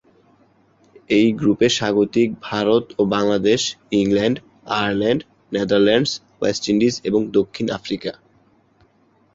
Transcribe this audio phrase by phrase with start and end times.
[1.09, 3.61] এই গ্রুপে স্বাগতিক ভারত ও Bangladesh,
[3.91, 4.37] England,
[4.71, 5.21] Ireland,
[5.51, 8.11] Netherlands, West Indies এবং দক্ষিণ আফ্রিকা।